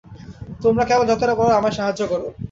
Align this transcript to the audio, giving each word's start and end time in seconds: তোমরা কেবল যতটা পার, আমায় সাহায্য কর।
তোমরা 0.63 0.83
কেবল 0.85 1.05
যতটা 1.07 1.33
পার, 1.37 1.57
আমায় 1.59 1.75
সাহায্য 1.77 2.01
কর। 2.11 2.21